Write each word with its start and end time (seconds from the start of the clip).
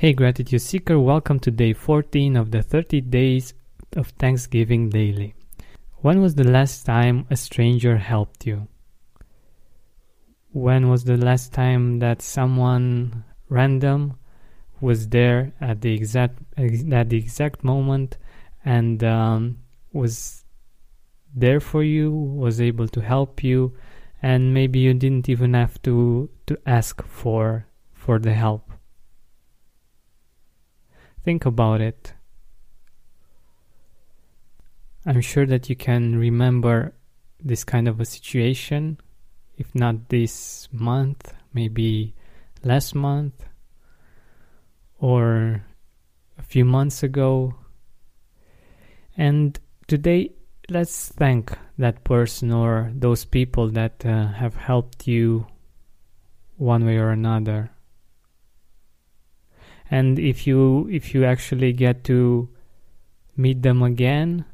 Hey, 0.00 0.12
Gratitude 0.12 0.62
Seeker, 0.62 0.96
welcome 1.00 1.40
to 1.40 1.50
day 1.50 1.72
14 1.72 2.36
of 2.36 2.52
the 2.52 2.62
30 2.62 3.00
days 3.00 3.52
of 3.96 4.10
Thanksgiving 4.10 4.90
Daily. 4.90 5.34
When 6.02 6.22
was 6.22 6.36
the 6.36 6.48
last 6.48 6.86
time 6.86 7.26
a 7.30 7.36
stranger 7.36 7.96
helped 7.96 8.46
you? 8.46 8.68
When 10.52 10.88
was 10.88 11.02
the 11.02 11.16
last 11.16 11.52
time 11.52 11.98
that 11.98 12.22
someone 12.22 13.24
random 13.48 14.20
was 14.80 15.08
there 15.08 15.52
at 15.60 15.80
the 15.80 15.92
exact 15.92 16.38
at 16.56 17.10
the 17.10 17.16
exact 17.16 17.64
moment 17.64 18.18
and 18.64 19.02
um, 19.02 19.58
was 19.92 20.44
there 21.34 21.58
for 21.58 21.82
you, 21.82 22.12
was 22.12 22.60
able 22.60 22.86
to 22.86 23.00
help 23.00 23.42
you, 23.42 23.74
and 24.22 24.54
maybe 24.54 24.78
you 24.78 24.94
didn't 24.94 25.28
even 25.28 25.54
have 25.54 25.82
to 25.82 26.30
to 26.46 26.56
ask 26.66 27.02
for 27.02 27.66
for 27.92 28.20
the 28.20 28.34
help. 28.34 28.77
Think 31.28 31.44
about 31.44 31.82
it. 31.82 32.14
I'm 35.04 35.20
sure 35.20 35.44
that 35.44 35.68
you 35.68 35.76
can 35.76 36.18
remember 36.18 36.94
this 37.38 37.64
kind 37.64 37.86
of 37.86 38.00
a 38.00 38.06
situation, 38.06 38.96
if 39.58 39.74
not 39.74 40.08
this 40.08 40.70
month, 40.72 41.34
maybe 41.52 42.14
last 42.64 42.94
month 42.94 43.44
or 44.98 45.66
a 46.38 46.42
few 46.42 46.64
months 46.64 47.02
ago. 47.02 47.56
And 49.14 49.60
today, 49.86 50.32
let's 50.70 51.10
thank 51.10 51.52
that 51.76 52.04
person 52.04 52.52
or 52.52 52.90
those 52.94 53.26
people 53.26 53.68
that 53.72 54.02
uh, 54.02 54.28
have 54.28 54.54
helped 54.54 55.06
you 55.06 55.46
one 56.56 56.86
way 56.86 56.96
or 56.96 57.10
another. 57.10 57.72
And 59.90 60.18
if 60.18 60.46
you 60.46 60.88
if 60.90 61.14
you 61.14 61.24
actually 61.24 61.72
get 61.72 62.04
to 62.04 62.48
meet 63.36 63.62
them 63.62 63.82
again, 63.82 64.44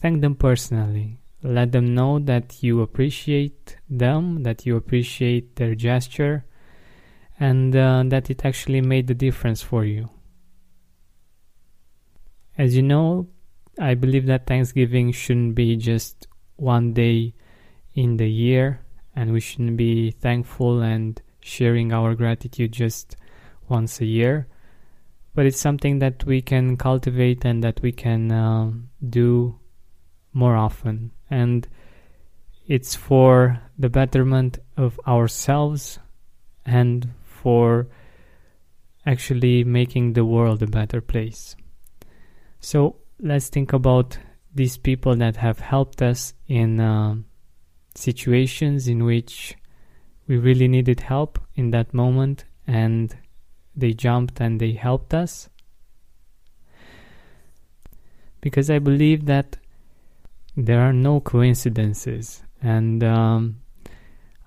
thank 0.00 0.20
them 0.20 0.34
personally. 0.34 1.20
Let 1.42 1.72
them 1.72 1.94
know 1.94 2.18
that 2.18 2.62
you 2.62 2.82
appreciate 2.82 3.76
them, 3.88 4.42
that 4.42 4.66
you 4.66 4.76
appreciate 4.76 5.56
their 5.56 5.74
gesture, 5.74 6.44
and 7.38 7.74
uh, 7.74 8.02
that 8.08 8.30
it 8.30 8.44
actually 8.44 8.80
made 8.80 9.06
the 9.06 9.14
difference 9.14 9.62
for 9.62 9.84
you. 9.84 10.10
As 12.58 12.74
you 12.74 12.82
know, 12.82 13.28
I 13.78 13.94
believe 13.94 14.26
that 14.26 14.46
Thanksgiving 14.46 15.12
shouldn't 15.12 15.54
be 15.54 15.76
just 15.76 16.26
one 16.56 16.94
day 16.94 17.34
in 17.94 18.16
the 18.16 18.28
year, 18.28 18.80
and 19.14 19.32
we 19.32 19.40
shouldn't 19.40 19.76
be 19.76 20.10
thankful 20.10 20.80
and 20.80 21.20
sharing 21.40 21.92
our 21.92 22.14
gratitude 22.14 22.72
just 22.72 23.16
once 23.68 24.00
a 24.00 24.06
year. 24.06 24.48
But 25.36 25.44
it's 25.44 25.60
something 25.60 25.98
that 25.98 26.24
we 26.24 26.40
can 26.40 26.78
cultivate 26.78 27.44
and 27.44 27.62
that 27.62 27.80
we 27.82 27.92
can 27.92 28.32
uh, 28.32 28.72
do 29.06 29.60
more 30.32 30.56
often. 30.56 31.12
And 31.30 31.68
it's 32.66 32.96
for 32.96 33.60
the 33.78 33.90
betterment 33.90 34.58
of 34.78 34.98
ourselves 35.06 35.98
and 36.64 37.10
for 37.22 37.88
actually 39.04 39.62
making 39.62 40.14
the 40.14 40.24
world 40.24 40.62
a 40.62 40.66
better 40.66 41.02
place. 41.02 41.54
So 42.60 42.96
let's 43.20 43.50
think 43.50 43.74
about 43.74 44.18
these 44.54 44.78
people 44.78 45.14
that 45.16 45.36
have 45.36 45.60
helped 45.60 46.00
us 46.00 46.32
in 46.48 46.80
uh, 46.80 47.16
situations 47.94 48.88
in 48.88 49.04
which 49.04 49.54
we 50.26 50.38
really 50.38 50.66
needed 50.66 51.00
help 51.00 51.38
in 51.54 51.72
that 51.72 51.92
moment 51.92 52.46
and 52.66 53.14
they 53.76 53.92
jumped 53.92 54.40
and 54.40 54.60
they 54.60 54.72
helped 54.72 55.12
us. 55.12 55.48
Because 58.40 58.70
I 58.70 58.78
believe 58.78 59.26
that 59.26 59.56
there 60.56 60.80
are 60.80 60.92
no 60.92 61.20
coincidences, 61.20 62.42
and 62.62 63.04
um, 63.04 63.60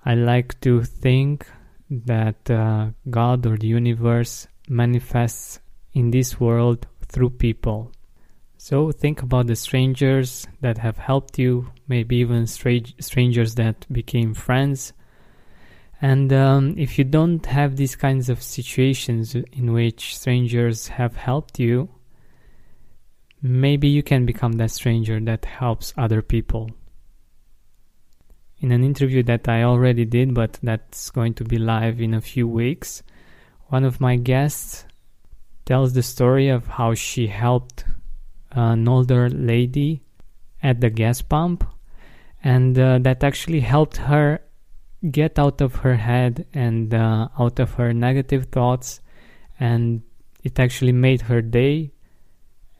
I 0.04 0.14
like 0.14 0.60
to 0.62 0.82
think 0.82 1.46
that 1.90 2.50
uh, 2.50 2.90
God 3.08 3.46
or 3.46 3.56
the 3.56 3.66
universe 3.66 4.48
manifests 4.68 5.60
in 5.92 6.10
this 6.10 6.40
world 6.40 6.86
through 7.06 7.30
people. 7.30 7.92
So 8.56 8.92
think 8.92 9.22
about 9.22 9.46
the 9.46 9.56
strangers 9.56 10.46
that 10.60 10.78
have 10.78 10.98
helped 10.98 11.38
you, 11.38 11.70
maybe 11.88 12.16
even 12.16 12.46
strangers 12.46 13.54
that 13.54 13.86
became 13.92 14.34
friends. 14.34 14.92
And 16.02 16.32
um, 16.32 16.74
if 16.78 16.98
you 16.98 17.04
don't 17.04 17.44
have 17.46 17.76
these 17.76 17.94
kinds 17.94 18.30
of 18.30 18.42
situations 18.42 19.34
in 19.34 19.72
which 19.72 20.16
strangers 20.16 20.88
have 20.88 21.16
helped 21.16 21.58
you, 21.58 21.90
maybe 23.42 23.88
you 23.88 24.02
can 24.02 24.24
become 24.24 24.52
that 24.52 24.70
stranger 24.70 25.20
that 25.20 25.44
helps 25.44 25.92
other 25.98 26.22
people. 26.22 26.70
In 28.60 28.72
an 28.72 28.84
interview 28.84 29.22
that 29.24 29.48
I 29.48 29.62
already 29.62 30.04
did, 30.04 30.34
but 30.34 30.58
that's 30.62 31.10
going 31.10 31.34
to 31.34 31.44
be 31.44 31.58
live 31.58 32.00
in 32.00 32.14
a 32.14 32.20
few 32.20 32.48
weeks, 32.48 33.02
one 33.68 33.84
of 33.84 34.00
my 34.00 34.16
guests 34.16 34.84
tells 35.64 35.92
the 35.92 36.02
story 36.02 36.48
of 36.48 36.66
how 36.66 36.94
she 36.94 37.26
helped 37.26 37.84
an 38.52 38.88
older 38.88 39.28
lady 39.30 40.02
at 40.62 40.80
the 40.80 40.90
gas 40.90 41.22
pump, 41.22 41.64
and 42.42 42.78
uh, 42.78 42.98
that 42.98 43.22
actually 43.22 43.60
helped 43.60 43.96
her 43.98 44.40
get 45.08 45.38
out 45.38 45.60
of 45.60 45.76
her 45.76 45.96
head 45.96 46.46
and 46.52 46.92
uh, 46.92 47.28
out 47.38 47.58
of 47.58 47.74
her 47.74 47.92
negative 47.92 48.46
thoughts, 48.46 49.00
and 49.58 50.02
it 50.42 50.58
actually 50.58 50.92
made 50.92 51.22
her 51.22 51.40
day, 51.40 51.92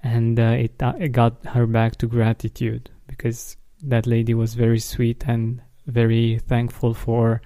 and 0.03 0.39
uh, 0.39 0.57
it, 0.59 0.83
uh, 0.83 0.95
it 0.99 1.13
got 1.13 1.45
her 1.47 1.67
back 1.67 1.97
to 1.97 2.07
gratitude 2.07 2.91
because 3.07 3.57
that 3.83 4.07
lady 4.07 4.35
was 4.35 4.55
very 4.55 4.79
sweet 4.79 5.25
and 5.27 5.63
very 5.87 6.39
thankful 6.47 6.95
for 6.95 7.41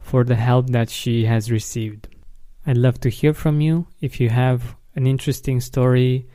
for 0.00 0.24
the 0.24 0.36
help 0.36 0.68
that 0.70 0.88
she 0.88 1.24
has 1.24 1.50
received. 1.50 2.08
I'd 2.66 2.76
love 2.76 3.00
to 3.00 3.10
hear 3.10 3.34
from 3.34 3.60
you 3.60 3.86
if 4.00 4.20
you 4.20 4.30
have 4.30 4.74
an 4.94 5.06
interesting 5.06 5.60
story 5.60 6.26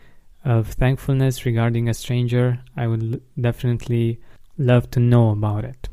of 0.45 0.67
thankfulness 0.67 1.45
regarding 1.45 1.89
a 1.89 1.93
stranger. 1.93 2.59
I 2.75 2.87
would 2.87 3.21
definitely 3.39 4.19
love 4.57 4.91
to 4.91 4.99
know 4.99 5.29
about 5.29 5.63
it. 5.63 5.89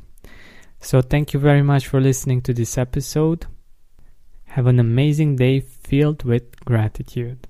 So, 0.80 1.02
thank 1.02 1.34
you 1.34 1.40
very 1.40 1.62
much 1.62 1.86
for 1.86 2.00
listening 2.00 2.40
to 2.42 2.54
this 2.54 2.78
episode. 2.78 3.46
Have 4.46 4.66
an 4.66 4.80
amazing 4.80 5.36
day 5.36 5.60
filled 5.60 6.24
with 6.24 6.64
gratitude. 6.64 7.46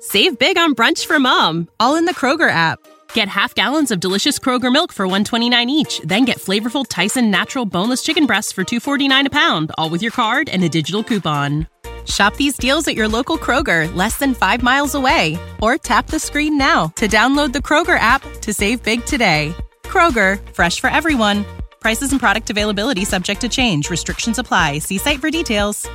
Save 0.00 0.38
big 0.38 0.56
on 0.56 0.74
brunch 0.74 1.06
for 1.06 1.18
mom, 1.18 1.68
all 1.80 1.96
in 1.96 2.04
the 2.04 2.14
Kroger 2.14 2.50
app. 2.50 2.78
Get 3.14 3.28
half 3.28 3.54
gallons 3.54 3.90
of 3.90 4.00
delicious 4.00 4.38
Kroger 4.38 4.72
milk 4.72 4.92
for 4.92 5.06
129 5.06 5.70
each, 5.70 6.00
then 6.04 6.24
get 6.24 6.38
flavorful 6.38 6.84
Tyson 6.88 7.30
natural 7.30 7.64
boneless 7.64 8.02
chicken 8.02 8.26
breasts 8.26 8.52
for 8.52 8.64
249 8.64 9.26
a 9.26 9.30
pound, 9.30 9.72
all 9.78 9.88
with 9.88 10.02
your 10.02 10.12
card 10.12 10.48
and 10.48 10.62
a 10.62 10.68
digital 10.68 11.02
coupon. 11.02 11.66
Shop 12.06 12.36
these 12.36 12.56
deals 12.56 12.86
at 12.86 12.96
your 12.96 13.08
local 13.08 13.38
Kroger, 13.38 13.92
less 13.94 14.18
than 14.18 14.34
5 14.34 14.62
miles 14.62 14.94
away, 14.94 15.38
or 15.62 15.78
tap 15.78 16.06
the 16.06 16.18
screen 16.18 16.58
now 16.58 16.88
to 16.96 17.08
download 17.08 17.52
the 17.52 17.60
Kroger 17.60 17.98
app 17.98 18.22
to 18.42 18.52
save 18.52 18.82
big 18.82 19.04
today. 19.06 19.54
Kroger, 19.94 20.40
fresh 20.52 20.80
for 20.80 20.90
everyone. 20.90 21.44
Prices 21.78 22.10
and 22.10 22.18
product 22.18 22.50
availability 22.50 23.04
subject 23.04 23.40
to 23.42 23.48
change. 23.48 23.90
Restrictions 23.90 24.40
apply. 24.40 24.80
See 24.80 24.98
site 24.98 25.20
for 25.20 25.30
details. 25.30 25.86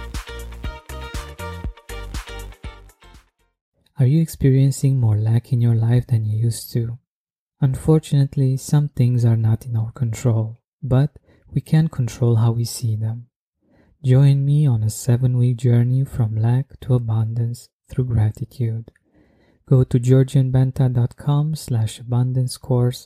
Are 4.00 4.06
you 4.06 4.22
experiencing 4.22 4.98
more 4.98 5.18
lack 5.18 5.52
in 5.52 5.60
your 5.60 5.76
life 5.76 6.08
than 6.08 6.24
you 6.24 6.38
used 6.38 6.72
to? 6.72 6.98
Unfortunately, 7.60 8.56
some 8.56 8.88
things 8.88 9.26
are 9.26 9.36
not 9.36 9.66
in 9.66 9.76
our 9.76 9.92
control, 9.92 10.62
but 10.82 11.20
we 11.54 11.60
can 11.60 11.90
control 11.90 12.38
how 12.38 12.52
we 12.52 12.64
see 12.64 12.96
them. 12.96 13.28
Join 14.02 14.46
me 14.46 14.66
on 14.66 14.82
a 14.82 14.90
seven 14.90 15.38
week 15.38 15.58
journey 15.58 16.06
from 16.06 16.38
lack 16.38 16.80
to 16.80 16.94
abundance 16.94 17.68
through 17.90 18.06
gratitude. 18.06 18.92
Go 19.68 19.84
to 19.84 20.00
georgianbenta.com 20.00 21.56
slash 21.56 22.00
abundance 22.00 22.56
course. 22.56 23.06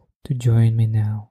to 0.25 0.33
join 0.33 0.75
me 0.75 0.87
now. 0.87 1.30